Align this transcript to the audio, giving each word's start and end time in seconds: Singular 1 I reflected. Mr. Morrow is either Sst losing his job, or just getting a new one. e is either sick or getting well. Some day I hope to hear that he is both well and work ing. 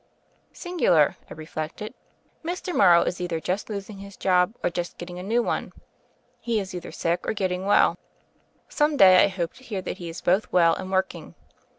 Singular 0.53 1.09
1 1.27 1.27
I 1.29 1.33
reflected. 1.35 1.93
Mr. 2.43 2.73
Morrow 2.75 3.03
is 3.03 3.21
either 3.21 3.39
Sst 3.39 3.69
losing 3.69 3.99
his 3.99 4.17
job, 4.17 4.55
or 4.63 4.71
just 4.71 4.97
getting 4.97 5.19
a 5.19 5.21
new 5.21 5.43
one. 5.43 5.73
e 6.47 6.59
is 6.59 6.73
either 6.73 6.91
sick 6.91 7.19
or 7.27 7.33
getting 7.33 7.67
well. 7.67 7.99
Some 8.67 8.97
day 8.97 9.23
I 9.23 9.27
hope 9.27 9.53
to 9.57 9.63
hear 9.63 9.83
that 9.83 9.99
he 9.99 10.09
is 10.09 10.19
both 10.19 10.51
well 10.51 10.73
and 10.73 10.91
work 10.91 11.13
ing. 11.13 11.35